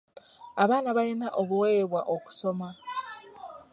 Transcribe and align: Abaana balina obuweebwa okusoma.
Abaana 0.63 0.89
balina 0.97 1.27
obuweebwa 1.41 2.01
okusoma. 2.15 2.69